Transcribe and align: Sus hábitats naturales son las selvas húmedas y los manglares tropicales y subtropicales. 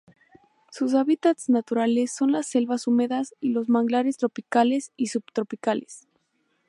Sus 0.71 0.95
hábitats 0.95 1.47
naturales 1.47 2.11
son 2.11 2.31
las 2.31 2.47
selvas 2.47 2.87
húmedas 2.87 3.35
y 3.39 3.49
los 3.49 3.69
manglares 3.69 4.17
tropicales 4.17 4.91
y 4.97 5.09
subtropicales. 5.09 6.07